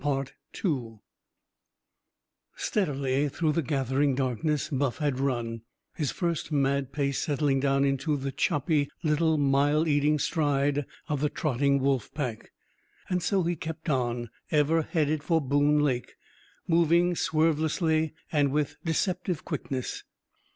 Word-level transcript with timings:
Steadily, 2.55 3.29
through 3.29 3.51
the 3.51 3.61
gathering 3.61 4.15
darkness, 4.15 4.69
Buff 4.69 4.97
had 4.97 5.19
run, 5.19 5.61
his 5.93 6.09
first 6.09 6.51
mad 6.51 6.91
pace 6.91 7.19
settling 7.19 7.59
down 7.59 7.85
into 7.85 8.17
the 8.17 8.31
choppy 8.31 8.89
little 9.03 9.37
mile 9.37 9.87
eating 9.87 10.17
stride 10.17 10.87
of 11.07 11.21
the 11.21 11.29
trotting 11.29 11.79
wolf 11.81 12.11
pack. 12.15 12.51
And 13.11 13.21
so 13.21 13.43
he 13.43 13.55
kept 13.55 13.91
on, 13.91 14.31
ever 14.49 14.81
headed 14.81 15.21
for 15.21 15.39
Boone 15.39 15.77
Lake, 15.81 16.15
moving 16.67 17.13
swervelessly 17.13 18.13
and 18.31 18.51
with 18.51 18.77
deceptive 18.83 19.45
quickness. 19.45 20.03